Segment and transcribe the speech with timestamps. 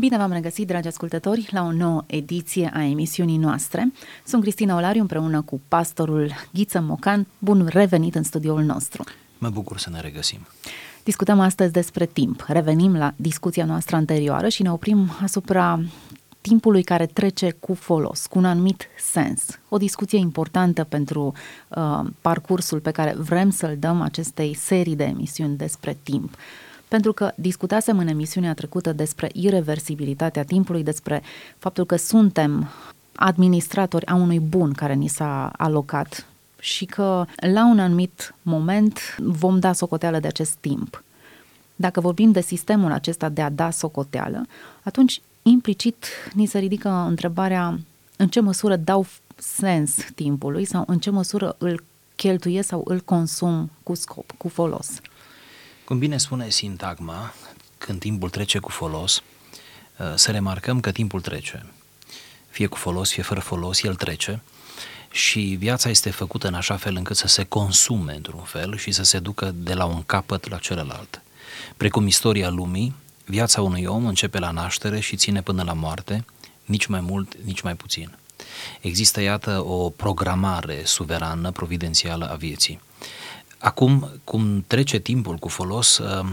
[0.00, 3.92] Bine v-am regăsit, dragi ascultători, la o nouă ediție a emisiunii noastre.
[4.24, 7.26] Sunt Cristina Olariu împreună cu pastorul Ghiță Mocan.
[7.38, 9.04] Bun revenit în studioul nostru!
[9.38, 10.38] Mă bucur să ne regăsim!
[11.04, 12.44] Discutăm astăzi despre timp.
[12.48, 15.80] Revenim la discuția noastră anterioară și ne oprim asupra
[16.40, 19.58] timpului care trece cu folos, cu un anumit sens.
[19.68, 21.32] O discuție importantă pentru
[21.68, 26.36] uh, parcursul pe care vrem să-l dăm acestei serii de emisiuni despre timp.
[26.90, 31.22] Pentru că discutasem în emisiunea trecută despre irreversibilitatea timpului, despre
[31.58, 32.68] faptul că suntem
[33.14, 36.26] administratori a unui bun care ni s-a alocat
[36.60, 41.02] și că la un anumit moment vom da socoteală de acest timp.
[41.76, 44.46] Dacă vorbim de sistemul acesta de a da socoteală,
[44.82, 46.04] atunci implicit
[46.34, 47.78] ni se ridică întrebarea
[48.16, 51.84] în ce măsură dau sens timpului sau în ce măsură îl
[52.16, 55.00] cheltuiesc sau îl consum cu scop, cu folos.
[55.90, 57.34] Cum bine spune sintagma,
[57.78, 59.22] când timpul trece cu folos,
[59.96, 61.66] uh, să remarcăm că timpul trece.
[62.50, 64.42] Fie cu folos, fie fără folos, el trece
[65.10, 69.02] și viața este făcută în așa fel încât să se consume într-un fel și să
[69.02, 71.22] se ducă de la un capăt la celălalt.
[71.76, 76.24] Precum istoria lumii, viața unui om începe la naștere și ține până la moarte,
[76.64, 78.18] nici mai mult, nici mai puțin.
[78.80, 82.80] Există, iată, o programare suverană, providențială a vieții.
[83.60, 86.26] Acum, cum trece timpul cu folos, uh,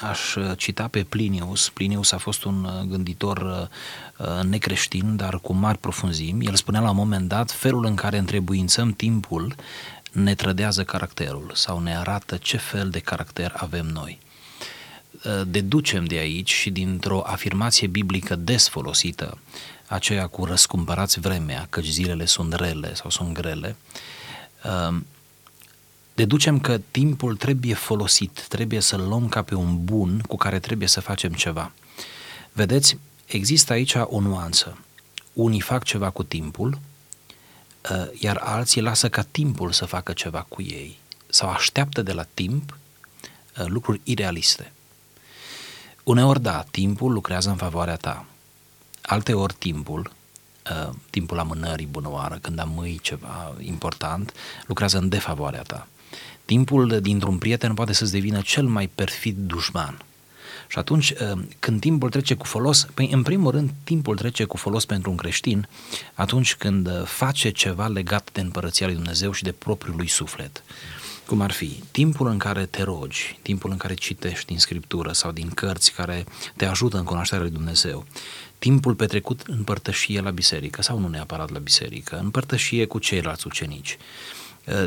[0.00, 1.68] aș cita pe Plinius.
[1.68, 3.68] Plinius a fost un uh, gânditor
[4.18, 6.46] uh, necreștin, dar cu mari profunzimi.
[6.46, 9.54] El spunea la un moment dat, felul în care întrebuințăm timpul
[10.12, 14.18] ne trădează caracterul sau ne arată ce fel de caracter avem noi.
[15.46, 19.38] Deducem de aici și dintr-o afirmație biblică des folosită,
[19.86, 23.76] aceea cu răscumpărați vremea, căci zilele sunt rele sau sunt grele,
[26.14, 30.88] deducem că timpul trebuie folosit, trebuie să-l luăm ca pe un bun cu care trebuie
[30.88, 31.72] să facem ceva.
[32.52, 34.78] Vedeți, există aici o nuanță.
[35.32, 36.78] Unii fac ceva cu timpul,
[37.90, 42.26] ă, iar alții lasă ca timpul să facă ceva cu ei sau așteaptă de la
[42.34, 42.76] timp
[43.58, 44.72] ă, lucruri irealiste.
[46.02, 48.24] Uneori, da, timpul lucrează în favoarea ta.
[49.02, 50.12] Alteori, timpul,
[50.70, 54.32] ă, timpul amânării bunăoară, când amâi ceva important,
[54.66, 55.88] lucrează în defavoarea ta
[56.44, 60.04] timpul dintr-un prieten poate să-ți devină cel mai perfid dușman.
[60.68, 64.56] Și atunci, ă, când timpul trece cu folos, păi în primul rând, timpul trece cu
[64.56, 65.68] folos pentru un creștin
[66.14, 70.62] atunci când ă, face ceva legat de împărăția lui Dumnezeu și de propriul lui suflet.
[71.26, 75.32] Cum ar fi timpul în care te rogi, timpul în care citești din scriptură sau
[75.32, 76.24] din cărți care
[76.56, 78.04] te ajută în cunoașterea lui Dumnezeu,
[78.58, 83.46] timpul petrecut în părtășie la biserică sau nu neapărat la biserică, în părtășie cu ceilalți
[83.46, 84.43] ucenici, Uh,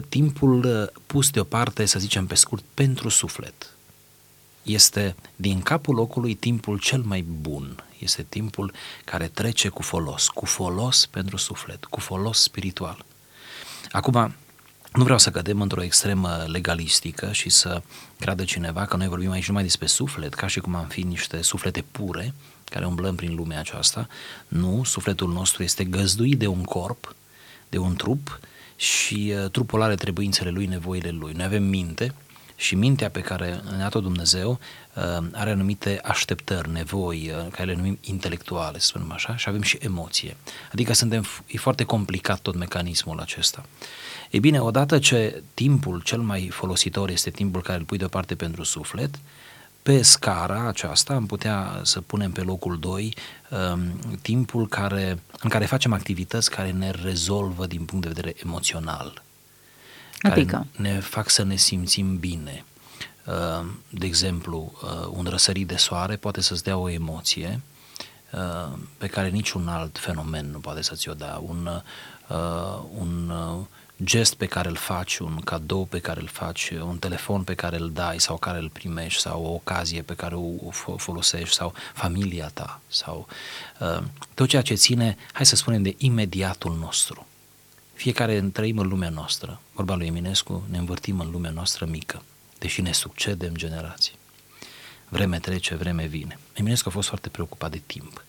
[0.09, 3.71] timpul uh, pus deoparte, să zicem pe scurt, pentru suflet.
[4.63, 7.83] Este din capul locului timpul cel mai bun.
[7.99, 8.73] Este timpul
[9.05, 13.05] care trece cu folos, cu folos pentru suflet, cu folos spiritual.
[13.91, 14.33] Acum,
[14.93, 17.81] nu vreau să cădem într-o extremă legalistică și să
[18.19, 21.41] creadă cineva că noi vorbim aici numai despre suflet, ca și cum am fi niște
[21.41, 22.33] suflete pure
[22.63, 24.07] care umblăm prin lumea aceasta.
[24.47, 27.15] Nu, sufletul nostru este găzduit de un corp,
[27.69, 28.39] de un trup
[28.77, 31.33] și uh, trupul are trebuințele lui, nevoile lui.
[31.33, 32.13] Noi avem minte
[32.55, 34.59] și mintea pe care ne-a dat-o Dumnezeu
[34.93, 39.61] uh, are anumite așteptări, nevoi, uh, care le numim intelectuale, să spunem așa, și avem
[39.61, 40.37] și emoție.
[40.71, 43.65] Adică suntem, e foarte complicat tot mecanismul acesta.
[44.29, 48.63] Ei bine, odată ce timpul cel mai folositor este timpul care îl pui deoparte pentru
[48.63, 49.19] suflet,
[49.87, 53.15] pe scara aceasta am putea să punem pe locul 2
[53.49, 59.23] um, timpul care, în care facem activități care ne rezolvă din punct de vedere emoțional.
[60.21, 60.55] Adică?
[60.55, 62.65] Care ne fac să ne simțim bine.
[63.25, 67.61] Uh, de exemplu, uh, un răsărit de soare poate să-ți dea o emoție
[68.31, 71.41] uh, pe care niciun alt fenomen nu poate să ți-o dea.
[71.45, 71.69] Un,
[72.97, 73.31] un
[74.03, 77.77] gest pe care îl faci, un cadou pe care îl faci, un telefon pe care
[77.77, 82.47] îl dai sau care îl primești sau o ocazie pe care o folosești sau familia
[82.53, 83.27] ta sau
[83.79, 84.03] uh,
[84.33, 87.27] tot ceea ce ține, hai să spunem, de imediatul nostru.
[87.93, 89.61] Fiecare trăim în lumea noastră.
[89.73, 92.23] Vorba lui Eminescu, ne învârtim în lumea noastră mică,
[92.59, 94.13] deși ne succedem generații.
[95.09, 96.39] Vreme trece, vreme vine.
[96.53, 98.25] Eminescu a fost foarte preocupat de timp.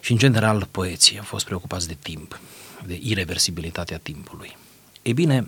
[0.00, 2.40] Și, în general, poeții au fost preocupați de timp
[2.86, 4.56] de irreversibilitatea timpului.
[5.02, 5.46] Ei bine,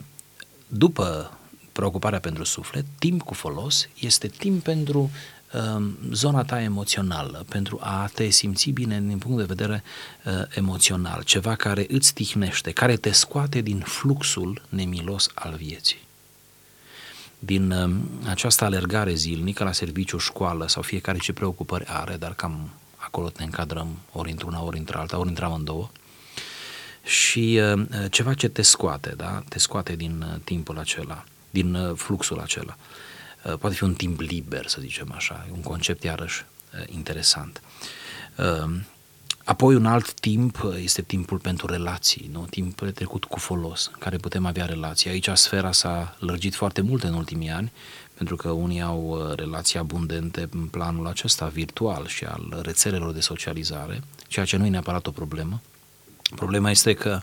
[0.67, 1.37] după
[1.73, 5.11] preocuparea pentru suflet, timp cu folos este timp pentru
[5.53, 9.83] uh, zona ta emoțională, pentru a te simți bine din punct de vedere
[10.25, 16.01] uh, emoțional, ceva care îți tihnește, care te scoate din fluxul nemilos al vieții.
[17.39, 17.95] Din uh,
[18.29, 22.71] această alergare zilnică la serviciu, școală sau fiecare ce preocupări are, dar cam
[23.13, 25.91] acolo ne încadrăm ori într-una, ori într-alta, ori într amândouă
[27.05, 29.43] și uh, ceva ce te scoate, da?
[29.49, 32.77] te scoate din uh, timpul acela, din uh, fluxul acela.
[33.45, 36.45] Uh, poate fi un timp liber, să zicem așa, un concept iarăși
[36.75, 37.63] uh, interesant.
[38.37, 38.81] Uh,
[39.45, 42.47] Apoi un alt timp este timpul pentru relații, nu?
[42.51, 45.11] timp trecut cu folos, în care putem avea relații.
[45.11, 47.73] Aici sfera s-a lărgit foarte mult în ultimii ani,
[48.23, 53.21] pentru că unii au uh, relații abundente în planul acesta virtual și al rețelelor de
[53.21, 55.61] socializare, ceea ce nu e neapărat o problemă.
[56.35, 57.21] Problema este că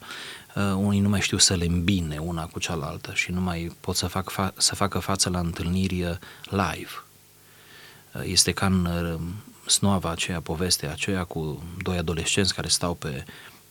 [0.56, 3.96] uh, unii nu mai știu să le îmbine una cu cealaltă și nu mai pot
[3.96, 6.92] să, fac fa- să facă față la întâlniri uh, live.
[8.14, 9.20] Uh, este ca în uh,
[9.66, 13.24] snoava aceea, povestea aceea cu doi adolescenți care stau pe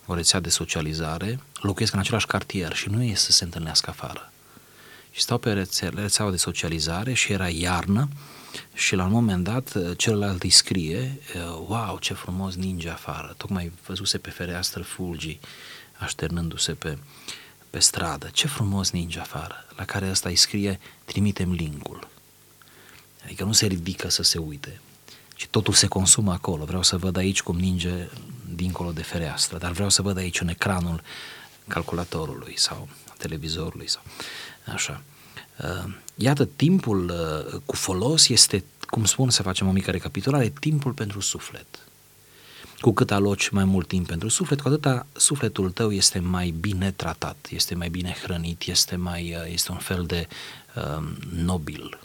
[0.07, 4.33] o rețea de socializare, locuiesc în același cartier și nu ies să se întâlnească afară.
[5.19, 8.09] Și stau pe rețea, rețeaua de socializare și era iarnă
[8.75, 11.21] și la un moment dat celălalt îi scrie
[11.67, 13.35] wow, ce frumos ninge afară.
[13.37, 15.41] Tocmai văzuse pe fereastră fulgii
[15.99, 16.99] așternându-se pe,
[17.71, 18.29] pe stradă.
[18.33, 19.55] Ce frumos ninge afară.
[19.77, 22.09] La care ăsta îi scrie trimitem linkul.
[23.25, 24.81] Adică nu se ridică să se uite,
[25.35, 26.65] ci totul se consumă acolo.
[26.65, 28.09] Vreau să văd aici cum ninge
[28.55, 31.03] dincolo de fereastră, dar vreau să văd aici în ecranul
[31.67, 34.03] calculatorului sau televizorului sau
[34.73, 35.03] așa.
[35.63, 40.93] Uh, iată, timpul uh, cu folos este, cum spun, să facem o mică recapitulare, timpul
[40.93, 41.67] pentru suflet.
[42.81, 46.91] Cu cât aloci mai mult timp pentru suflet, cu atâta sufletul tău este mai bine
[46.91, 50.29] tratat, este mai bine hrănit, este, mai, uh, este un fel de
[50.75, 51.05] uh,
[51.35, 51.99] nobil,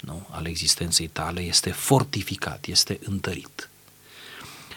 [0.00, 3.70] nu, al existenței tale este fortificat, este întărit.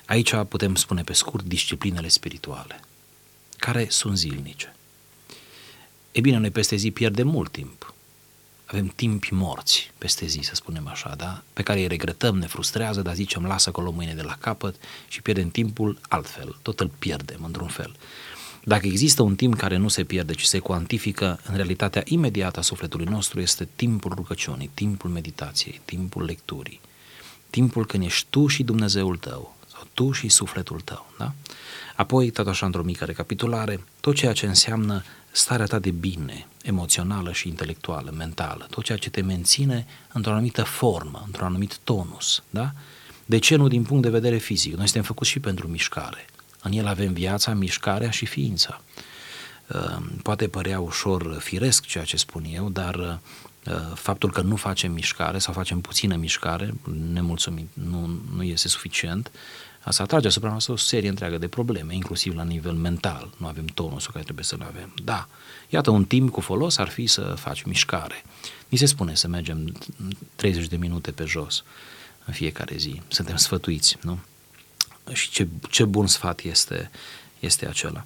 [0.05, 2.79] Aici putem spune pe scurt disciplinele spirituale,
[3.57, 4.75] care sunt zilnice.
[6.13, 7.93] E bine, noi peste zi pierdem mult timp.
[8.65, 11.43] Avem timpi morți peste zi, să spunem așa, da?
[11.53, 14.75] Pe care îi regretăm, ne frustrează, dar zicem lasă acolo mâine de la capăt
[15.07, 17.95] și pierdem timpul altfel, tot îl pierdem într-un fel.
[18.63, 22.61] Dacă există un timp care nu se pierde, ci se cuantifică în realitatea imediată a
[22.61, 26.79] sufletului nostru, este timpul rugăciunii, timpul meditației, timpul lecturii,
[27.49, 31.11] timpul când ești tu și Dumnezeul tău, sau tu și sufletul tău.
[31.17, 31.33] Da?
[31.95, 35.03] Apoi, tot așa într-o mică recapitulare, tot ceea ce înseamnă
[35.35, 40.63] starea ta de bine, emoțională și intelectuală, mentală, tot ceea ce te menține într-o anumită
[40.63, 42.43] formă, într-un anumit tonus.
[42.49, 42.71] Da?
[43.25, 44.75] De ce nu din punct de vedere fizic?
[44.75, 46.25] Noi suntem făcuți și pentru mișcare.
[46.61, 48.81] În el avem viața, mișcarea și ființa.
[49.67, 53.19] Ehm, poate părea ușor firesc ceea ce spun eu, dar
[53.63, 56.73] ehm, faptul că nu facem mișcare sau facem puțină mișcare,
[57.13, 59.31] nemulțumit, nu, nu este suficient,
[59.83, 63.29] asta atrage asupra noastră o serie întreagă de probleme, inclusiv la nivel mental.
[63.37, 64.93] Nu avem tonusul care trebuie să-l avem.
[65.03, 65.27] Da,
[65.69, 68.23] iată, un timp cu folos ar fi să faci mișcare.
[68.69, 69.73] Mi se spune să mergem
[70.35, 71.63] 30 de minute pe jos
[72.25, 73.01] în fiecare zi.
[73.07, 74.19] Suntem sfătuiți, nu?
[75.11, 76.91] și ce, ce bun sfat este,
[77.39, 78.05] este acela.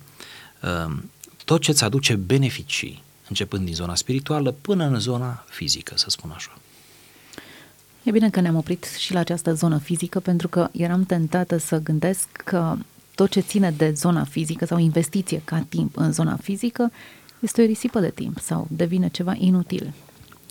[0.62, 1.10] Ehm,
[1.46, 6.32] tot ce îți aduce beneficii, începând din zona spirituală până în zona fizică, să spun
[6.36, 6.58] așa.
[8.08, 11.78] E bine că ne-am oprit și la această zonă fizică, pentru că eram tentată să
[11.78, 12.76] gândesc că
[13.16, 16.92] tot ce ține de zona fizică sau investiție ca timp în zona fizică
[17.40, 19.94] este o risipă de timp sau devine ceva inutil.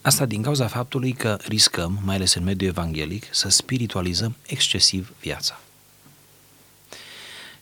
[0.03, 5.61] Asta din cauza faptului că riscăm, mai ales în mediul evanghelic, să spiritualizăm excesiv viața.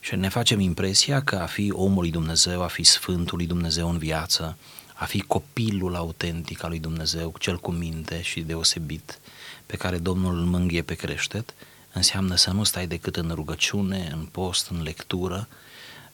[0.00, 3.91] Și ne facem impresia că a fi omul lui Dumnezeu, a fi Sfântul lui Dumnezeu
[3.91, 4.56] în viață,
[4.94, 9.19] a fi copilul autentic al lui Dumnezeu, cel cu minte și deosebit,
[9.67, 11.55] pe care Domnul îl mângâie pe creștet,
[11.93, 15.49] înseamnă să nu stai decât în rugăciune, în post, în lectură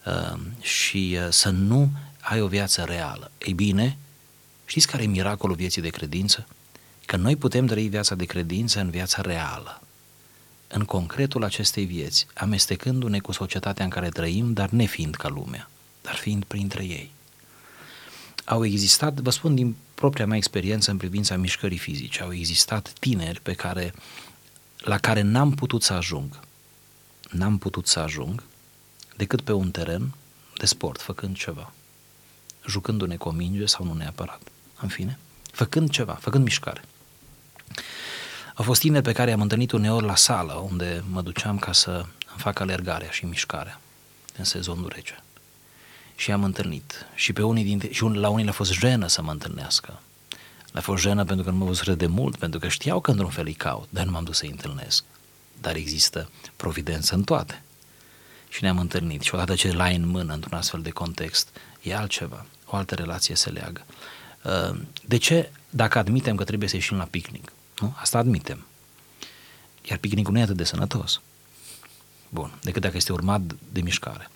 [0.06, 1.90] uh, și uh, să nu
[2.20, 3.30] ai o viață reală.
[3.38, 3.96] Ei bine,
[4.64, 6.46] știți care e miracolul vieții de credință?
[7.06, 9.80] Că noi putem trăi viața de credință în viața reală
[10.72, 15.70] în concretul acestei vieți, amestecându-ne cu societatea în care trăim, dar nefiind ca lumea,
[16.02, 17.10] dar fiind printre ei.
[18.44, 23.40] Au existat, vă spun din propria mea experiență în privința mișcării fizice, au existat tineri
[23.40, 23.94] pe care,
[24.78, 26.40] la care n-am putut să ajung.
[27.30, 28.42] N-am putut să ajung
[29.16, 30.14] decât pe un teren
[30.56, 31.72] de sport, făcând ceva.
[32.66, 34.40] Jucându-ne cu o minge sau nu neapărat.
[34.80, 36.82] În fine, făcând ceva, făcând mișcare.
[38.54, 41.90] Au fost tineri pe care am întâlnit uneori la sală, unde mă duceam ca să
[41.90, 43.80] îmi fac alergarea și mișcarea
[44.36, 45.22] în sezonul rece.
[46.20, 47.06] Și am întâlnit.
[47.14, 50.00] Și pe unii dintre, și la unii le-a fost jenă să mă întâlnească.
[50.72, 53.30] Le-a fost jenă pentru că nu mă văzut de mult, pentru că știau că într-un
[53.30, 55.04] fel îi caut, dar nu m-am dus să-i întâlnesc.
[55.60, 57.62] Dar există providență în toate.
[58.48, 59.22] Și ne-am întâlnit.
[59.22, 61.48] Și odată ce lai în mână, într-un astfel de context,
[61.82, 62.46] e altceva.
[62.66, 63.84] O altă relație se leagă.
[64.44, 67.94] Uh, de ce, dacă admitem că trebuie să ieșim la picnic, nu?
[67.96, 68.66] Asta admitem.
[69.82, 71.20] Iar picnicul nu e atât de sănătos.
[72.28, 73.40] Bun, decât dacă este urmat
[73.72, 74.30] de mișcare.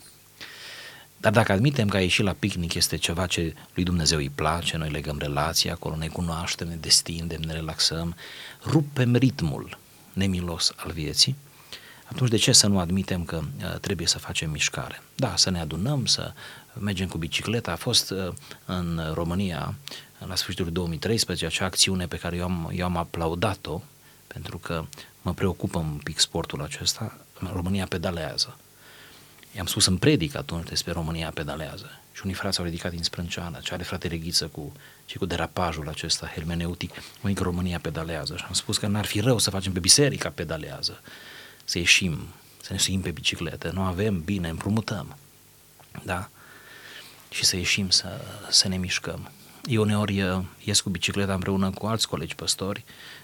[1.25, 4.76] Dar dacă admitem că a ieșit la picnic este ceva ce lui Dumnezeu îi place,
[4.76, 8.16] noi legăm relația acolo, ne cunoaștem, ne destindem, ne relaxăm,
[8.64, 9.78] rupem ritmul
[10.12, 11.37] nemilos al vieții,
[12.04, 15.02] atunci de ce să nu admitem că uh, trebuie să facem mișcare?
[15.14, 16.33] Da, să ne adunăm, să
[16.78, 17.73] mergem cu bicicleta.
[17.73, 18.28] A fost uh,
[18.64, 19.75] în România,
[20.19, 23.83] la sfârșitul 2013, acea acțiune pe care eu am, eu am aplaudat-o,
[24.26, 24.85] pentru că
[25.23, 27.19] mă preocupă un pic sportul acesta,
[27.52, 28.57] România pedalează.
[29.56, 31.90] I-am spus în predic atunci despre România pedalează.
[32.12, 34.73] Și unii frați au ridicat din sprânceană, ce are frate Reghiță cu,
[35.06, 36.90] și cu derapajul acesta hermeneutic,
[37.23, 38.37] unii că România pedalează.
[38.37, 41.00] Și am spus că n-ar fi rău să facem pe biserica pedalează,
[41.64, 42.26] să ieșim,
[42.61, 43.70] să ne suim pe bicicletă.
[43.70, 45.16] Nu avem, bine, împrumutăm.
[46.02, 46.28] Da?
[47.30, 48.20] Și să ieșim, să,
[48.50, 49.30] să ne mișcăm.
[49.64, 53.24] Eu uneori uh, ies cu bicicleta împreună cu alți colegi păstori, uh,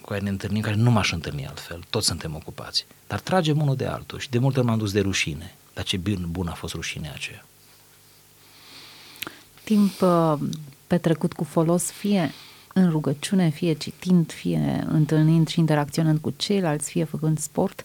[0.00, 2.86] cu care ne întâlnim, care nu m-aș întâlni altfel, toți suntem ocupați.
[3.06, 5.54] Dar tragem unul de altul și de multe ori m-am dus de rușine.
[5.74, 7.44] Dar ce bun, bun a fost rușinea aceea.
[9.64, 10.34] Timp uh,
[10.86, 12.32] petrecut cu folos, fie
[12.72, 17.82] în rugăciune, fie citind, fie întâlnind și interacționând cu ceilalți, fie făcând sport.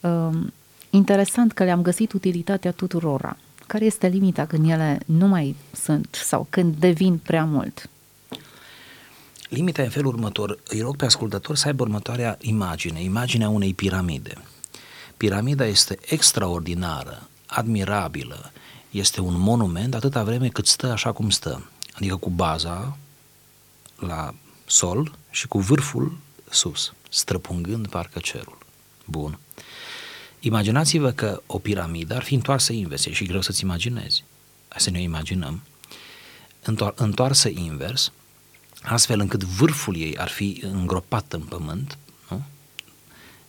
[0.00, 0.30] Uh,
[0.90, 3.36] interesant că le-am găsit utilitatea tuturora.
[3.66, 7.88] Care este limita când ele nu mai sunt sau când devin prea mult?
[9.48, 10.58] Limita e în felul următor.
[10.68, 14.34] Îi rog pe ascultător să aibă următoarea imagine, imaginea unei piramide.
[15.16, 18.52] Piramida este extraordinară, admirabilă,
[18.90, 22.96] este un monument atâta vreme cât stă așa cum stă, adică cu baza
[23.98, 24.34] la
[24.66, 26.18] sol și cu vârful
[26.50, 28.58] sus, străpungând parcă cerul.
[29.04, 29.38] Bun.
[30.40, 34.24] Imaginați-vă că o piramidă ar fi întoarsă invers, e și greu să-ți imaginezi.
[34.68, 35.62] Hai să ne imaginăm.
[36.62, 38.12] Întoar- întoarsă invers,
[38.82, 41.98] astfel încât vârful ei ar fi îngropat în pământ
[42.30, 42.44] nu?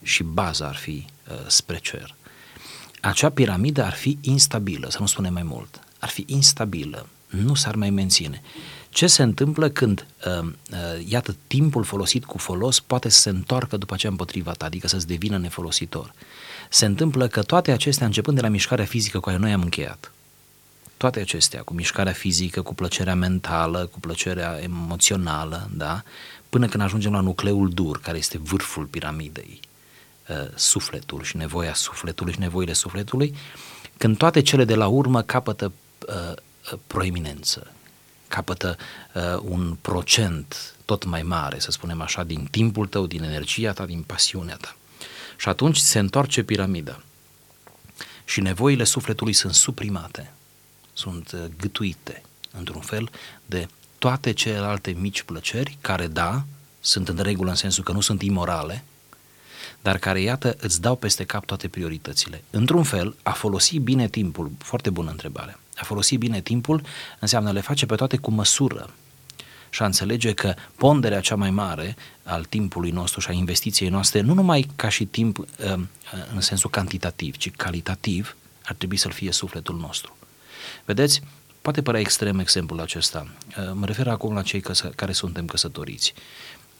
[0.02, 2.16] și baza ar fi uh, spre cer.
[3.02, 7.76] Acea piramidă ar fi instabilă, să nu spunem mai mult, ar fi instabilă, nu s-ar
[7.76, 8.42] mai menține.
[8.90, 13.78] Ce se întâmplă când, uh, uh, iată, timpul folosit cu folos poate să se întoarcă
[13.78, 16.14] după aceea împotriva ta, adică să-ți devină nefolositor?
[16.70, 20.12] Se întâmplă că toate acestea, începând de la mișcarea fizică cu care noi am încheiat,
[21.00, 26.03] toate acestea, cu mișcarea fizică, cu plăcerea mentală, cu plăcerea emoțională, da?
[26.50, 29.60] până când ajungem la nucleul dur, care este vârful piramidei,
[30.29, 33.36] uh, sufletul și nevoia sufletului și nevoile sufletului,
[33.98, 35.72] când toate cele de la urmă capătă
[36.08, 36.32] uh,
[36.72, 37.72] uh proeminență,
[38.27, 38.77] capătă
[39.13, 43.86] uh, un procent tot mai mare, să spunem așa, din timpul tău, din energia ta,
[43.86, 44.75] din pasiunea ta.
[45.38, 47.03] Și atunci se întoarce piramida
[48.25, 50.34] și nevoile sufletului sunt suprimate
[51.00, 52.24] sunt uh, gâtuite,
[52.58, 53.10] într-un fel,
[53.46, 56.44] de toate celelalte mici plăceri, care, da,
[56.79, 58.84] sunt în regulă în sensul că nu sunt imorale,
[59.82, 62.44] dar care, iată, îți dau peste cap toate prioritățile.
[62.50, 66.82] Într-un fel, a folosi bine timpul, foarte bună întrebare, a folosi bine timpul
[67.20, 68.89] înseamnă le face pe toate cu măsură
[69.70, 74.22] și a înțelege că ponderea cea mai mare al timpului nostru și a investiției noastre,
[74.22, 75.84] nu numai ca și timp uh, uh,
[76.34, 80.19] în sensul cantitativ, ci calitativ, ar trebui să-l fie sufletul nostru.
[80.86, 81.22] Vedeți,
[81.62, 83.28] poate părea extrem exemplul acesta.
[83.58, 86.14] Uh, mă refer acum la cei căsă, care suntem căsătoriți.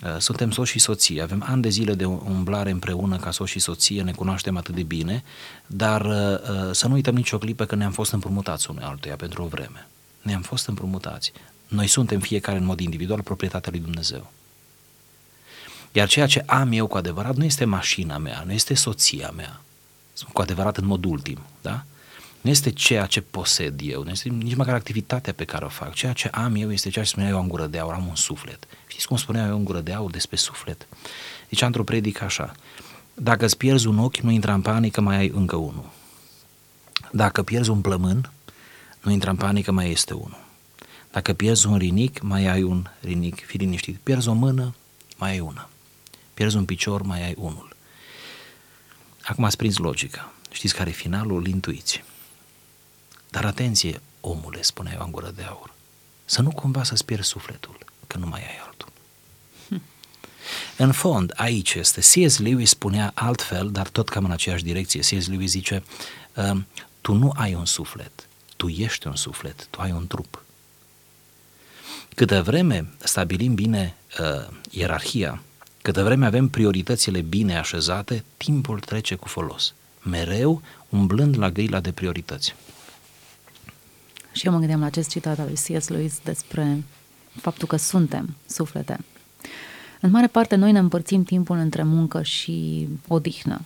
[0.04, 3.60] Uh, suntem soți și soție, avem ani de zile de umblare împreună ca soți și
[3.60, 5.24] soție, ne cunoaștem atât de bine,
[5.68, 9.48] dar uh, să nu uităm nicio clipă că ne-am fost împrumutați unul altuia pentru o
[9.48, 9.88] vreme.
[10.22, 11.32] Ne-am fost împrumutați.
[11.68, 14.32] Noi suntem fiecare în mod individual proprietatea lui Dumnezeu.
[15.92, 19.62] Iar ceea ce am eu cu adevărat nu este mașina mea, nu este soția mea,
[20.34, 21.84] cu adevărat în mod ultim, da?
[22.42, 25.94] Nu este ceea ce posed eu, nu este nici măcar activitatea pe care o fac.
[25.94, 28.16] Ceea ce am eu este ceea ce spunea eu am gură de aur, am un
[28.16, 28.68] suflet.
[28.88, 30.88] Știți cum spunea eu în gură de aur despre suflet?
[31.50, 32.52] Deci într-o predică așa,
[33.14, 35.90] dacă îți pierzi un ochi, nu intra în panică, mai ai încă unul.
[37.12, 38.32] Dacă pierzi un plămân,
[39.02, 40.48] nu intra în panică, mai este unul.
[41.12, 43.98] Dacă pierzi un rinic, mai ai un rinic, fi liniștit.
[43.98, 44.76] Pierzi o mână,
[45.18, 45.70] mai ai una.
[46.34, 47.76] Pierzi un picior, mai ai unul.
[49.24, 50.34] Acum ați prins logica.
[50.52, 51.48] Știți care e finalul?
[51.48, 52.04] Intuiție.
[53.30, 55.74] Dar atenție, omule, spunea Ioan Gură de Aur,
[56.26, 58.92] să nu cumva să-ți pierzi sufletul, că nu mai ai altul.
[59.68, 59.82] Hm.
[60.78, 62.38] În fond, aici este, C.S.
[62.38, 65.00] Lewis spunea altfel, dar tot cam în aceeași direcție.
[65.00, 65.28] C.S.
[65.28, 65.84] Lewis zice,
[66.36, 66.58] uh,
[67.02, 70.44] tu nu ai un suflet, tu ești un suflet, tu ai un trup.
[72.16, 75.42] Câtă vreme stabilim bine uh, ierarhia,
[75.82, 79.74] câtă vreme avem prioritățile bine așezate, timpul trece cu folos.
[80.02, 82.56] Mereu umblând la grila de priorități.
[84.40, 85.88] Și eu mă gândeam la acest citat al lui C.S.
[85.88, 86.84] Lewis despre
[87.32, 88.98] faptul că suntem suflete.
[90.02, 93.62] În mare parte, noi ne împărțim timpul între muncă și odihnă,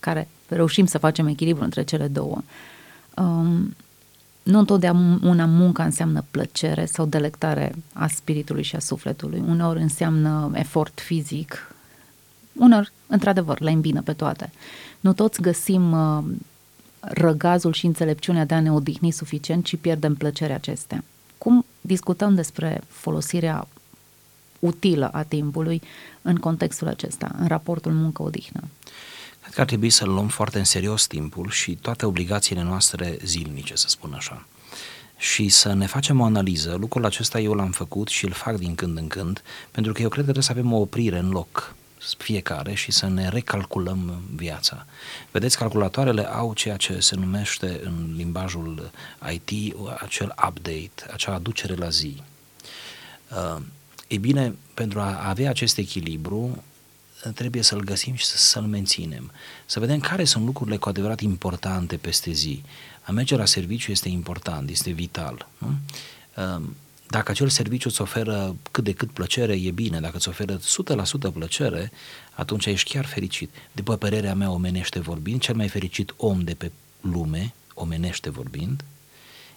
[0.00, 2.42] care reușim să facem echilibru între cele două.
[3.16, 3.76] Um,
[4.42, 9.42] nu întotdeauna munca înseamnă plăcere sau delectare a spiritului și a sufletului.
[9.46, 11.74] Uneori înseamnă efort fizic,
[12.52, 14.52] uneori, într-adevăr, le îmbină pe toate.
[15.00, 16.24] Nu toți găsim uh,
[17.00, 21.04] răgazul și înțelepciunea de a ne odihni suficient, ci pierdem plăcerea acestea.
[21.38, 23.68] Cum discutăm despre folosirea
[24.58, 25.82] utilă a timpului
[26.22, 28.60] în contextul acesta, în raportul muncă-odihnă?
[29.40, 33.76] Cred că ar trebui să luăm foarte în serios timpul și toate obligațiile noastre zilnice,
[33.76, 34.46] să spun așa.
[35.16, 36.76] Și să ne facem o analiză.
[36.80, 40.08] Lucrul acesta eu l-am făcut și îl fac din când în când, pentru că eu
[40.08, 41.74] cred că trebuie să avem o oprire în loc
[42.18, 44.86] fiecare și să ne recalculăm viața.
[45.30, 48.90] Vedeți, calculatoarele au ceea ce se numește în limbajul
[49.32, 52.22] IT acel update, acea aducere la zi.
[53.30, 53.62] Uh,
[54.06, 56.62] e bine, pentru a avea acest echilibru,
[57.34, 59.30] trebuie să-l găsim și să-l menținem.
[59.66, 62.62] Să vedem care sunt lucrurile cu adevărat importante peste zi.
[63.02, 65.48] A merge la serviciu este important, este vital.
[65.58, 65.74] Nu?
[67.08, 70.00] Ehm, dacă acel serviciu îți oferă cât de cât plăcere, e bine.
[70.00, 71.90] Dacă îți oferă 100% plăcere,
[72.34, 73.50] atunci ești chiar fericit.
[73.72, 78.84] După părerea mea, omenește vorbind, cel mai fericit om de pe lume, omenește vorbind,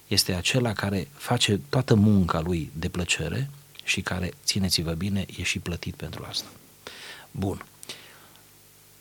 [0.08, 3.50] este acela care face toată munca lui de plăcere
[3.84, 6.48] și care, țineți-vă bine, e și plătit pentru asta.
[7.30, 7.64] Bun.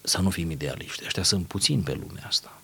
[0.02, 1.04] Să nu fim idealiști.
[1.06, 2.62] Ăștia sunt puțini pe lumea asta.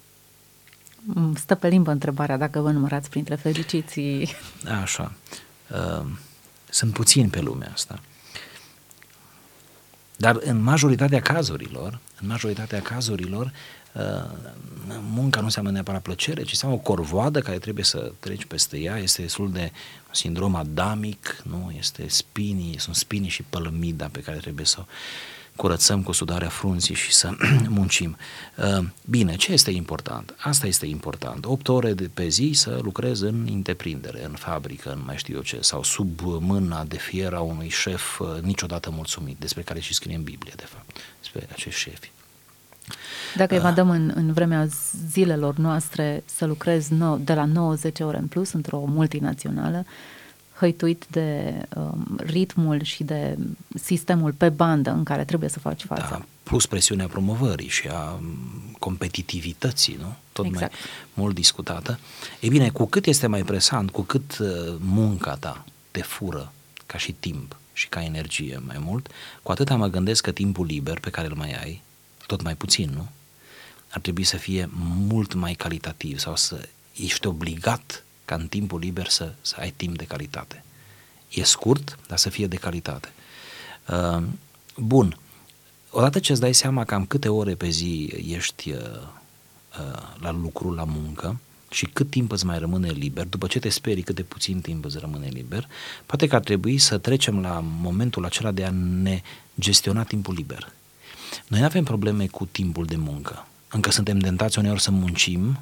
[1.03, 4.29] Mm, stă pe limbă întrebarea dacă vă numărați printre fericiții.
[4.82, 5.13] Așa.
[5.72, 6.06] Uh,
[6.70, 8.00] sunt puțini pe lumea asta.
[10.18, 13.52] Dar în majoritatea cazurilor, în majoritatea cazurilor,
[13.94, 14.04] uh,
[15.02, 18.98] munca nu înseamnă neapărat plăcere, ci înseamnă o corvoadă care trebuie să treci peste ea,
[18.98, 19.72] este destul de
[20.12, 21.74] sindrom adamic, nu?
[21.78, 24.86] Este spinii, sunt spinii și pălămida pe care trebuie să o
[25.58, 27.30] curățăm cu sudarea frunții și să
[27.68, 28.18] muncim.
[28.56, 30.36] Uh, bine, ce este important?
[30.38, 31.46] Asta este important.
[31.46, 35.42] 8 ore de pe zi să lucrez în întreprindere, în fabrică, în mai știu eu
[35.42, 39.94] ce, sau sub mâna de fier a unui șef uh, niciodată mulțumit, despre care și
[39.94, 42.12] scrie în Biblie, de fapt, despre acești șefi.
[43.36, 44.68] Dacă îi dăm în, în vremea
[45.12, 49.86] zilelor noastre să lucrez nou, de la 9-10 ore în plus într-o multinațională,
[50.59, 53.37] hăituit de um, ritmul și de
[53.75, 56.07] sistemul pe bandă în care trebuie să faci față.
[56.09, 60.15] Da, plus presiunea promovării și a um, competitivității, nu?
[60.31, 60.72] Tot exact.
[60.72, 60.81] mai
[61.13, 62.00] mult discutată.
[62.39, 64.48] E bine, cu cât este mai presant, cu cât uh,
[64.79, 66.51] munca ta te fură
[66.85, 69.07] ca și timp și ca energie mai mult,
[69.43, 71.81] cu atât mă gândesc că timpul liber pe care îl mai ai,
[72.25, 73.07] tot mai puțin, nu?
[73.89, 74.70] Ar trebui să fie
[75.07, 79.98] mult mai calitativ sau să ești obligat ca în timpul liber să, să ai timp
[79.98, 80.63] de calitate.
[81.29, 83.13] E scurt, dar să fie de calitate.
[83.90, 84.24] Uh,
[84.77, 85.18] bun.
[85.90, 88.79] Odată ce îți dai seama cam câte ore pe zi ești uh,
[89.79, 93.70] uh, la lucru, la muncă, și cât timp îți mai rămâne liber, după ce te
[93.70, 95.68] sperii cât de puțin timp îți rămâne liber,
[96.05, 99.22] poate că ar trebui să trecem la momentul acela de a ne
[99.59, 100.72] gestiona timpul liber.
[101.48, 103.48] Noi nu avem probleme cu timpul de muncă.
[103.68, 105.59] Încă suntem tentați uneori să muncim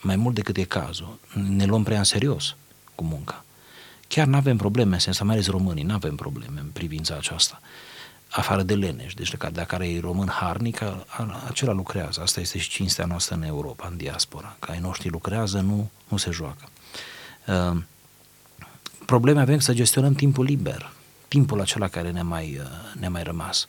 [0.00, 1.18] mai mult decât e cazul.
[1.48, 2.56] Ne luăm prea în serios
[2.94, 3.44] cu munca.
[4.08, 7.60] Chiar nu avem probleme, în sensul, mai ales românii, nu avem probleme în privința aceasta.
[8.30, 10.80] Afară de leneș, deci dacă are e român harnic,
[11.48, 12.20] acela lucrează.
[12.20, 14.56] Asta este și cinstea noastră în Europa, în diaspora.
[14.58, 16.68] Că ai noștri lucrează, nu, nu se joacă.
[17.46, 17.82] Uh,
[19.06, 20.92] probleme avem să gestionăm timpul liber,
[21.28, 23.62] timpul acela care ne-a mai, uh, ne mai rămas.
[23.62, 23.68] Uh,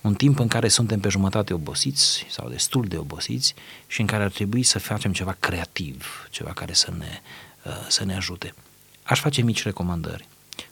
[0.00, 3.54] un timp în care suntem pe jumătate obosiți sau destul de obosiți
[3.86, 7.20] și în care ar trebui să facem ceva creativ, ceva care să ne,
[7.64, 8.54] uh, să ne ajute.
[9.02, 10.28] Aș face mici recomandări.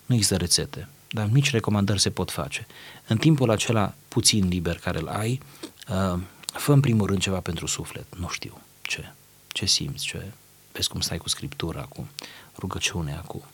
[0.06, 2.66] Nu există rețete, dar mici recomandări se pot face.
[3.06, 5.40] În timpul acela puțin liber care îl ai,
[5.88, 6.20] uh,
[6.52, 8.06] fă în primul rând ceva pentru suflet.
[8.16, 9.12] Nu știu ce,
[9.48, 10.32] ce simți, ce,
[10.72, 12.08] vezi cum stai cu scriptura, cu
[12.58, 13.44] rugăciunea, cu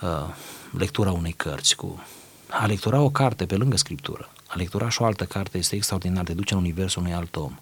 [0.00, 0.34] uh,
[0.78, 2.02] lectura unei cărți, cu
[2.48, 6.24] a lectura o carte pe lângă scriptură a lectura și o altă carte este extraordinar,
[6.24, 7.58] te duce în universul unui alt om.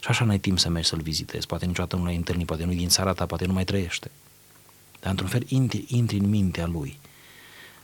[0.00, 2.72] Și așa n-ai timp să mergi să-l vizitezi, poate niciodată nu l-ai întâlnit, poate nu
[2.72, 4.10] din țara ta, poate nu mai trăiește.
[5.00, 6.98] Dar într-un fel intri, intri în mintea lui.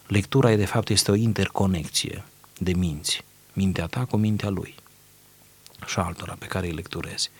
[0.06, 2.24] Lectura, e, de fapt, este o interconexie
[2.58, 3.24] de minți.
[3.52, 4.74] Mintea ta cu mintea lui
[5.86, 7.30] și altora pe care îi lecturezi.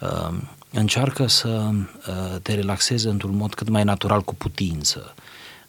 [0.00, 0.38] Uh,
[0.70, 5.14] încearcă să uh, te relaxezi într-un mod cât mai natural cu putință.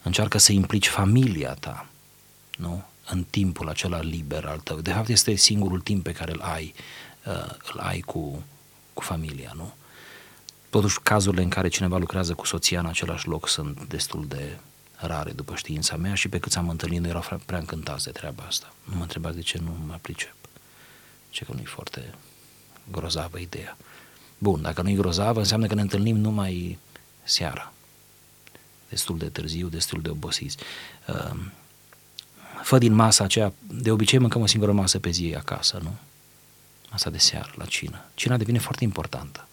[0.02, 1.86] Încearcă să implici familia ta,
[2.56, 2.84] nu?
[3.06, 4.80] În timpul acela liber al tău.
[4.80, 6.74] De fapt, este singurul timp pe care îl ai,
[7.26, 8.44] uh, îl ai cu,
[8.92, 9.74] cu familia, nu?
[10.70, 14.58] Totuși, cazurile în care cineva lucrează cu soția în același loc sunt destul de
[14.96, 18.42] rare, după știința mea, și pe cât am întâlnit, nu erau prea încântați de treaba
[18.46, 18.72] asta.
[18.84, 20.34] Nu mă întrebați de ce nu mă pricep.
[21.30, 22.14] Ce că nu e foarte
[22.90, 23.76] grozavă ideea.
[24.38, 26.78] Bun, dacă nu e grozavă, înseamnă că ne întâlnim numai
[27.22, 27.72] seara.
[28.88, 30.56] Destul de târziu, destul de obosiți.
[31.08, 31.40] Uh,
[32.64, 35.96] fă din masa aceea, de obicei mâncăm o singură masă pe zi acasă, nu?
[36.90, 38.04] Masa de seară, la cină.
[38.14, 39.48] Cina devine foarte importantă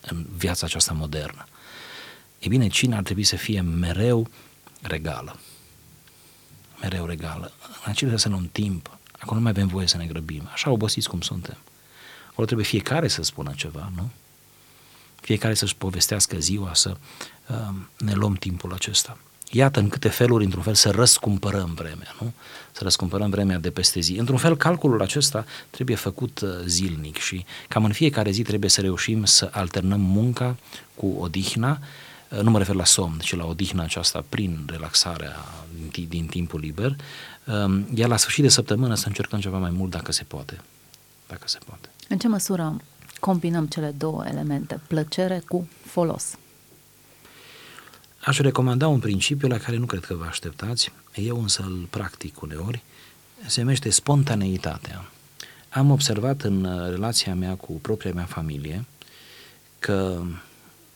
[0.00, 1.46] în viața aceasta modernă.
[2.38, 4.28] E bine, cina ar trebui să fie mereu
[4.82, 5.38] regală.
[6.80, 7.52] Mereu regală.
[7.84, 8.98] În acele să luăm timp.
[9.18, 10.48] Acum nu mai avem voie să ne grăbim.
[10.52, 11.56] Așa obosiți cum suntem.
[12.30, 14.10] Acolo trebuie fiecare să spună ceva, nu?
[15.20, 16.96] Fiecare să-și povestească ziua, să
[17.46, 19.18] uh, ne luăm timpul acesta.
[19.54, 22.32] Iată în câte feluri, într-un fel, să răscumpărăm vremea, nu?
[22.72, 24.18] Să răscumpărăm vremea de peste zi.
[24.18, 28.80] Într-un fel, calculul acesta trebuie făcut uh, zilnic și cam în fiecare zi trebuie să
[28.80, 30.56] reușim să alternăm munca
[30.94, 31.78] cu odihna,
[32.28, 35.36] uh, nu mă refer la somn, ci la odihna aceasta prin relaxarea
[35.90, 36.96] din, din timpul liber,
[37.46, 40.60] um, iar la sfârșit de săptămână să încercăm ceva mai mult dacă se poate.
[41.26, 41.88] Dacă se poate.
[42.08, 42.76] În ce măsură
[43.20, 46.24] combinăm cele două elemente, plăcere cu folos?
[48.24, 52.40] Aș recomanda un principiu la care nu cred că vă așteptați, eu însă îl practic
[52.42, 52.82] uneori,
[53.46, 55.10] se numește spontaneitatea.
[55.68, 58.84] Am observat în relația mea cu propria mea familie
[59.78, 60.22] că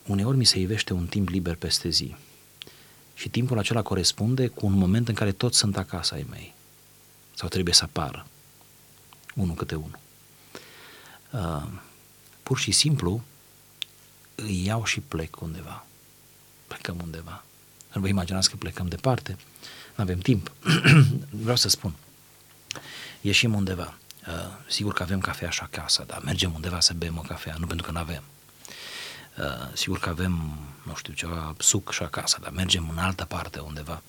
[0.06, 2.14] uneori mi se ivește un timp liber peste zi.
[3.14, 6.54] Și timpul acela corespunde cu un moment în care toți sunt acasă ai mei.
[7.34, 8.26] Sau trebuie să apară.
[9.34, 9.98] Unul câte unul.
[11.30, 11.68] Uh,
[12.42, 13.22] pur și simplu
[14.34, 15.86] îi iau și plec undeva
[16.66, 17.44] plecăm undeva.
[17.92, 19.36] Nu vă imaginați că plecăm departe,
[19.94, 20.52] nu avem timp.
[21.44, 21.94] Vreau să spun,
[23.20, 23.94] ieșim undeva.
[24.28, 24.34] Uh,
[24.68, 27.86] sigur că avem cafea și acasă, dar mergem undeva să bem o cafea, nu pentru
[27.86, 28.22] că nu avem.
[29.38, 33.58] Uh, sigur că avem, nu știu, ceva suc și acasă, dar mergem în altă parte
[33.58, 34.02] undeva.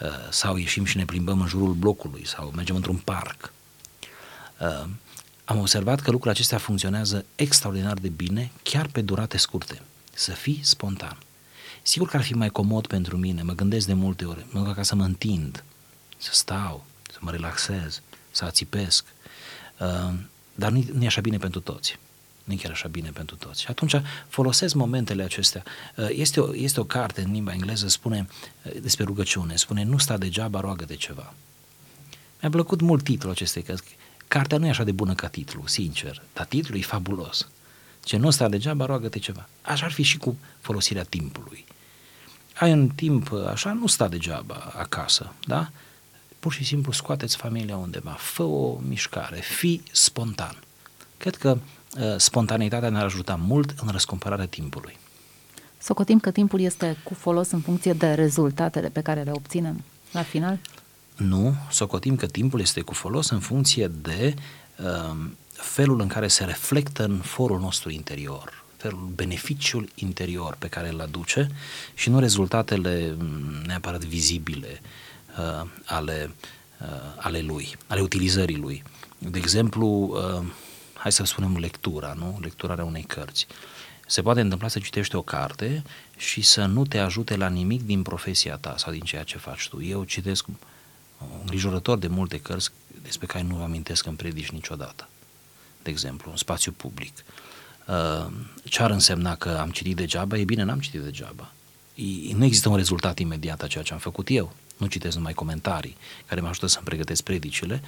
[0.00, 3.52] Uh, sau ieșim și ne plimbăm în jurul blocului, sau mergem într-un parc.
[4.60, 4.84] Uh,
[5.44, 9.82] am observat că lucrurile acestea funcționează extraordinar de bine, chiar pe durate scurte.
[10.12, 11.18] Să fii spontan.
[11.86, 14.74] Sigur că ar fi mai comod pentru mine, mă gândesc de multe ori, mă duc
[14.74, 15.64] ca să mă întind,
[16.16, 19.04] să stau, să mă relaxez, să ațipesc,
[19.78, 20.14] uh,
[20.54, 21.98] dar nu, nu e așa bine pentru toți.
[22.44, 23.60] Nu e chiar așa bine pentru toți.
[23.60, 23.94] Și atunci
[24.28, 25.62] folosesc momentele acestea.
[25.96, 28.28] Uh, este o, este o carte în limba engleză, spune
[28.62, 31.34] uh, despre rugăciune, spune nu sta degeaba, roagă de ceva.
[32.40, 33.96] Mi-a plăcut mult titlul acestei cărți.
[34.28, 37.48] Cartea nu e așa de bună ca titlu, sincer, dar titlul e fabulos.
[38.04, 39.48] Ce nu sta degeaba, roagă-te ceva.
[39.62, 41.64] Așa ar fi și cu folosirea timpului
[42.54, 45.70] ai un timp așa, nu sta degeaba acasă, da?
[46.38, 50.56] Pur și simplu scoateți familia undeva, fă o mișcare, fii spontan.
[51.16, 51.58] Cred că
[51.98, 54.96] uh, spontaneitatea ne-ar ajuta mult în răscumpărarea timpului.
[55.78, 60.22] Socotim că timpul este cu folos în funcție de rezultatele pe care le obținem la
[60.22, 60.58] final?
[61.16, 64.34] Nu, socotim că timpul este cu folos în funcție de
[64.78, 65.16] uh,
[65.52, 71.00] felul în care se reflectă în forul nostru interior, felul, beneficiul interior pe care îl
[71.00, 71.50] aduce
[71.94, 74.80] și nu rezultatele mm, neapărat vizibile
[75.38, 76.34] uh, ale,
[76.80, 78.82] uh, ale lui, ale utilizării lui.
[79.18, 80.44] De exemplu, uh,
[80.94, 82.38] hai să spunem lectura, nu?
[82.40, 83.46] Lecturarea unei cărți.
[84.06, 85.82] Se poate întâmpla să citești o carte
[86.16, 89.68] și să nu te ajute la nimic din profesia ta sau din ceea ce faci
[89.68, 89.82] tu.
[89.82, 90.44] Eu citesc
[91.40, 92.70] îngrijorător de multe cărți
[93.02, 95.08] despre care nu amintesc în predici niciodată.
[95.82, 97.12] De exemplu, în spațiu public.
[97.16, 97.43] Uh, Uh,
[98.64, 100.36] ce ar însemna că am citit degeaba?
[100.36, 101.52] E bine, n-am citit degeaba.
[102.34, 104.52] Nu există un rezultat imediat a ceea ce am făcut eu.
[104.76, 107.82] Nu citesc numai comentarii care mă ajută să-mi pregătesc predicile,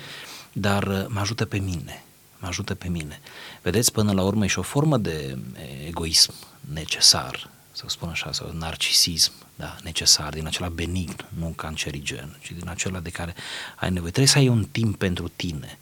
[0.53, 2.05] dar uh, mă ajută pe mine.
[2.39, 3.21] Mă ajută pe mine.
[3.63, 5.39] Vedeți, până la urmă e și o formă de
[5.87, 12.53] egoism necesar, să spun așa, sau narcisism, da, necesar, din acela benign, nu cancerigen, ci
[12.53, 13.35] din acela de care
[13.77, 14.11] ai nevoie.
[14.11, 15.79] Trebuie să ai un timp pentru tine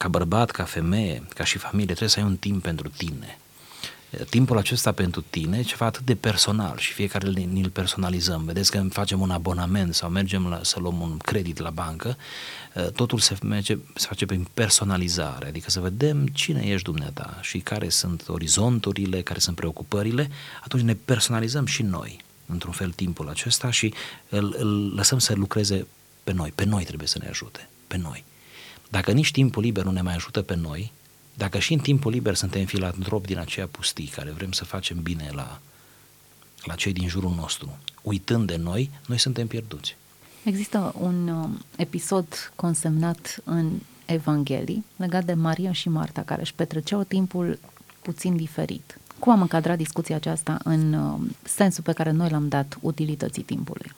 [0.00, 3.38] ca bărbat, ca femeie, ca și familie, trebuie să ai un timp pentru tine.
[4.28, 8.44] Timpul acesta pentru tine e ceva atât de personal și fiecare ni-l personalizăm.
[8.44, 12.16] Vedeți că facem un abonament sau mergem la, să luăm un credit la bancă,
[12.94, 17.88] totul se, merge, se face prin personalizare, adică să vedem cine ești dumneata și care
[17.88, 20.30] sunt orizonturile, care sunt preocupările,
[20.62, 23.94] atunci ne personalizăm și noi, într-un fel, timpul acesta și
[24.28, 25.86] îl, îl lăsăm să lucreze
[26.24, 26.52] pe noi.
[26.54, 28.24] Pe noi trebuie să ne ajute, pe noi.
[28.90, 30.92] Dacă nici timpul liber nu ne mai ajută pe noi,
[31.34, 35.30] dacă și în timpul liber suntem filantropi din aceea pustii care vrem să facem bine
[35.34, 35.60] la,
[36.64, 39.96] la cei din jurul nostru, uitând de noi, noi suntem pierduți.
[40.42, 43.70] Există un uh, episod consemnat în
[44.06, 47.58] Evanghelii legat de Maria și Marta care își petreceau timpul
[48.02, 48.98] puțin diferit.
[49.18, 53.92] Cum am încadrat discuția aceasta în uh, sensul pe care noi l-am dat utilității timpului?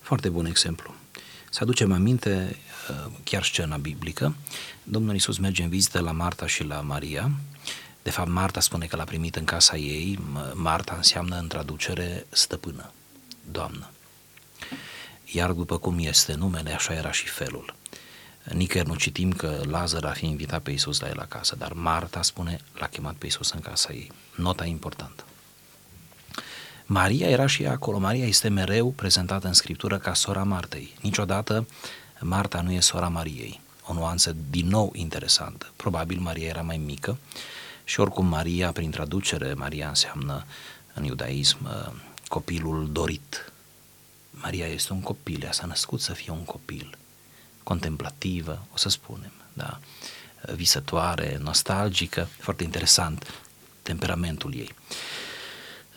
[0.00, 0.94] Foarte bun exemplu.
[1.50, 2.56] Să aducem aminte
[2.90, 4.34] uh, chiar scena biblică.
[4.82, 7.30] Domnul Iisus merge în vizită la Marta și la Maria.
[8.02, 10.18] De fapt, Marta spune că l-a primit în casa ei.
[10.54, 12.92] Marta înseamnă în traducere stăpână,
[13.50, 13.90] doamnă.
[15.24, 17.74] Iar după cum este numele, așa era și felul.
[18.52, 22.22] Nicăieri nu citim că Lazar a fi invitat pe Iisus la el acasă, dar Marta
[22.22, 24.12] spune, l-a chemat pe Iisus în casa ei.
[24.34, 25.24] Nota importantă.
[26.90, 27.98] Maria era și ea acolo.
[27.98, 30.94] Maria este mereu prezentată în Scriptură ca sora Martei.
[31.00, 31.66] Niciodată
[32.20, 33.60] Marta nu e sora Mariei.
[33.86, 35.72] O nuanță din nou interesantă.
[35.76, 37.18] Probabil Maria era mai mică
[37.84, 40.44] și oricum Maria, prin traducere, Maria înseamnă
[40.94, 41.92] în iudaism uh,
[42.28, 43.52] copilul dorit.
[44.30, 46.98] Maria este un copil, ea s-a născut să fie un copil,
[47.62, 49.78] contemplativă, o să spunem, da?
[50.54, 53.34] visătoare, nostalgică, foarte interesant
[53.82, 54.74] temperamentul ei.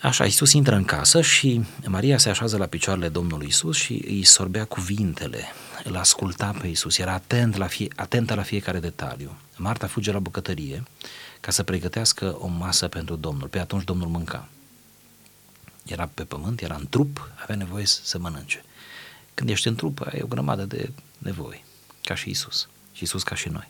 [0.01, 4.23] Așa, Iisus intră în casă și Maria se așează la picioarele Domnului Iisus și îi
[4.23, 5.43] sorbea cuvintele,
[5.83, 9.37] îl asculta pe Iisus, era atent la fie, atentă la fiecare detaliu.
[9.57, 10.83] Marta fuge la bucătărie
[11.39, 13.47] ca să pregătească o masă pentru Domnul.
[13.47, 14.47] Pe atunci Domnul mânca.
[15.85, 18.63] Era pe pământ, era în trup, avea nevoie să mănânce.
[19.33, 21.63] Când ești în trup, ai o grămadă de nevoi,
[22.03, 22.67] ca și Isus.
[22.93, 23.67] Și Isus ca și noi.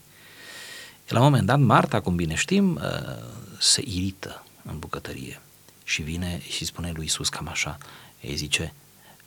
[1.08, 2.82] La un moment dat, Marta, cum bine știm, uh,
[3.60, 5.42] se irită în bucătărie
[5.92, 7.78] și vine și spune lui Isus cam așa,
[8.22, 8.74] ei zice,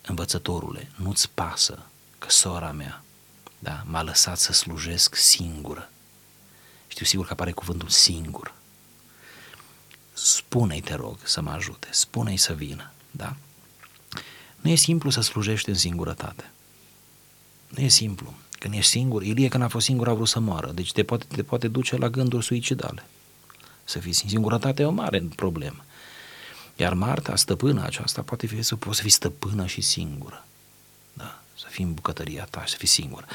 [0.05, 1.85] învățătorule, nu-ți pasă
[2.17, 3.03] că sora mea
[3.59, 5.89] da, m-a lăsat să slujesc singură.
[6.87, 8.53] Știu sigur că apare cuvântul singur.
[10.13, 13.35] Spune-i, te rog, să mă ajute, spune-i să vină, da?
[14.55, 16.51] Nu e simplu să slujești în singurătate.
[17.67, 18.33] Nu e simplu.
[18.59, 21.25] Când ești singur, Ilie când a fost singur a vrut să moară, deci te poate,
[21.29, 23.05] te poate duce la gânduri suicidale.
[23.83, 25.85] Să fii în singurătate e o mare problemă.
[26.75, 30.45] Iar Marta, stăpâna aceasta, poate fi să poți să fii stăpână și singură.
[31.13, 31.39] Da?
[31.57, 33.25] Să fii în bucătăria ta și să fii singură.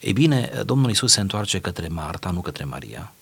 [0.00, 3.12] Ei bine, Domnul Isus se întoarce către Marta, nu către Maria.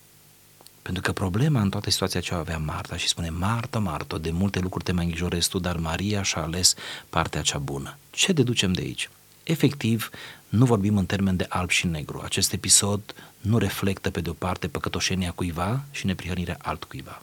[0.82, 4.58] Pentru că problema în toată situația ce avea Marta și spune Marta, Marta, de multe
[4.58, 6.74] lucruri te mai îngrijorezi tu, dar Maria și-a ales
[7.08, 7.96] partea cea bună.
[8.10, 9.10] Ce deducem de aici?
[9.42, 10.10] Efectiv,
[10.48, 12.20] nu vorbim în termen de alb și negru.
[12.24, 17.22] Acest episod nu reflectă pe de o parte păcătoșenia cuiva și neprihănirea altcuiva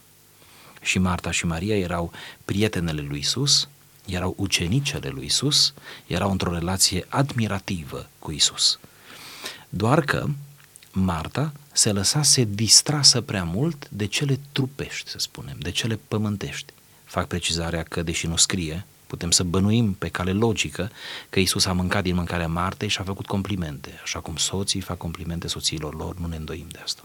[0.82, 2.12] și Marta și Maria erau
[2.44, 3.68] prietenele lui Isus,
[4.06, 5.74] erau ucenicele lui Isus,
[6.06, 8.78] erau într-o relație admirativă cu Isus.
[9.68, 10.26] Doar că
[10.92, 16.72] Marta se lăsase distrasă prea mult de cele trupești, să spunem, de cele pământești.
[17.04, 20.90] Fac precizarea că, deși nu scrie, putem să bănuim pe cale logică
[21.30, 24.96] că Isus a mâncat din mâncarea Martei și a făcut complimente, așa cum soții fac
[24.96, 27.02] complimente soțiilor lor, nu ne îndoim de asta.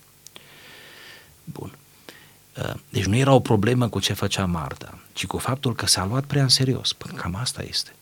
[1.44, 1.72] Bun.
[2.58, 6.06] Uh, deci nu era o problemă cu ce făcea Marta, ci cu faptul că s-a
[6.06, 6.94] luat prea în serios.
[6.94, 7.96] Păi cam asta este.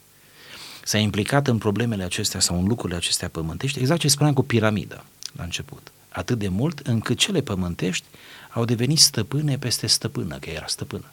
[0.84, 5.04] S-a implicat în problemele acestea sau în lucrurile acestea pământești, exact ce spuneam cu piramida
[5.36, 5.92] la început.
[6.10, 8.06] Atât de mult încât cele pământești
[8.52, 11.06] au devenit stăpâne peste stăpână, că era stăpână.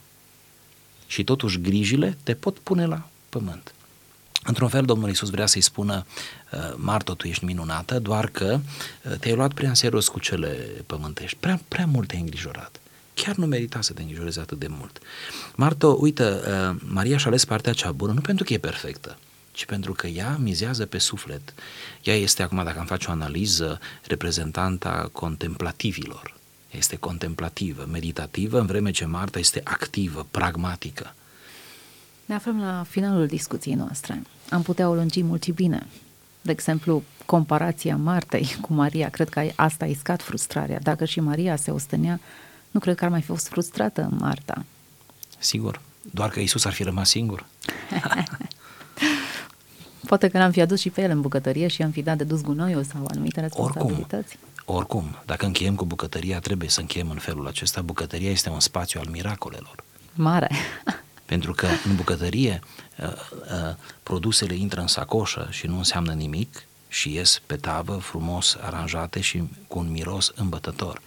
[1.07, 3.75] Și totuși grijile te pot pune la pământ.
[4.43, 6.07] Într-un fel, Domnul Iisus vrea să-i spună,
[6.53, 8.61] uh, Marto, tu ești minunată, doar că
[9.03, 10.49] uh, te-ai luat prea în serios cu cele
[10.87, 11.37] pământești.
[11.41, 12.81] Prea, prea mult te-ai îngrijorat
[13.23, 14.99] chiar nu merita să te îngrijorezi atât de mult.
[15.55, 19.19] Marto, uite, uh, Maria și-a ales partea cea bună, nu pentru că e perfectă,
[19.53, 21.55] ci pentru că ea mizează pe suflet.
[22.03, 26.35] Ea este acum, dacă am face o analiză, reprezentanta contemplativilor.
[26.71, 31.15] Este contemplativă, meditativă, în vreme ce Marta este activă, pragmatică.
[32.25, 34.23] Ne aflăm la finalul discuției noastre.
[34.51, 35.87] Am putea o lungi mult și bine.
[36.43, 40.79] De exemplu, comparația Martei cu Maria, cred că asta a iscat frustrarea.
[40.83, 42.21] Dacă și Maria se ostenea,
[42.77, 44.65] nu cred că ar mai fi fost frustrată Marta.
[45.39, 47.47] Sigur, doar că Isus ar fi rămas singur.
[50.09, 52.25] Poate că l-am fi adus și pe el în bucătărie și am fi dat de
[52.25, 54.39] dus gunoiul sau anumite responsabilități.
[54.65, 57.83] Oricum, oricum, dacă încheiem cu bucătăria, trebuie să încheiem în felul acesta.
[57.83, 59.85] Bucătăria este un spațiu al miracolelor.
[60.15, 60.51] Mare.
[61.33, 62.61] Pentru că în bucătărie
[62.99, 68.57] uh, uh, produsele intră în sacoșă și nu înseamnă nimic și ies pe tavă frumos
[68.61, 71.01] aranjate și cu un miros îmbătător.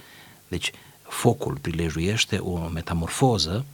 [0.47, 0.71] Deci
[1.09, 3.65] focul prilejuiește o metamorfoză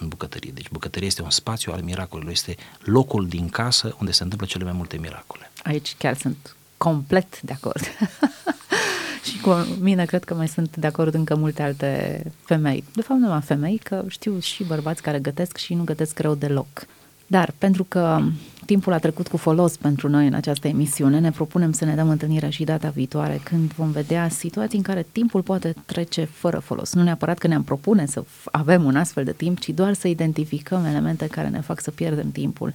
[0.00, 0.50] în bucătărie.
[0.54, 4.64] Deci bucătăria este un spațiu al miracolelor, este locul din casă unde se întâmplă cele
[4.64, 5.50] mai multe miracole.
[5.62, 7.80] Aici chiar sunt complet de acord.
[9.30, 12.84] și cu mine cred că mai sunt de acord încă multe alte femei.
[12.94, 16.34] De fapt, nu numai femei, că știu și bărbați care gătesc și nu gătesc rău
[16.34, 16.86] deloc.
[17.30, 18.22] Dar pentru că
[18.66, 21.18] timpul a trecut cu folos pentru noi în această emisiune.
[21.18, 25.06] Ne propunem să ne dăm întâlnire și data viitoare când vom vedea situații în care
[25.12, 26.92] timpul poate trece fără folos.
[26.94, 30.84] Nu neapărat că ne-am propune să avem un astfel de timp, ci doar să identificăm
[30.84, 32.72] elemente care ne fac să pierdem timpul.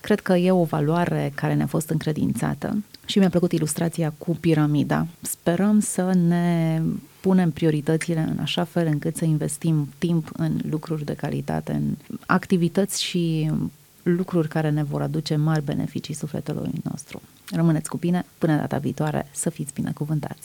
[0.00, 5.06] Cred că e o valoare care ne-a fost încredințată și mi-a plăcut ilustrația cu piramida.
[5.20, 6.82] Sperăm să ne
[7.20, 13.02] punem prioritățile în așa fel încât să investim timp în lucruri de calitate, în activități
[13.02, 13.50] și
[14.08, 17.22] lucruri care ne vor aduce mari beneficii sufletului nostru.
[17.50, 20.34] Rămâneți cu bine, până data viitoare, să fiți binecuvântați!